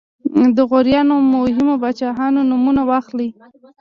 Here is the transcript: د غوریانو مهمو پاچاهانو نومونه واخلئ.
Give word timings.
د 0.55 0.57
غوریانو 0.69 1.15
مهمو 1.33 1.75
پاچاهانو 1.81 2.39
نومونه 2.49 2.81
واخلئ. 2.89 3.29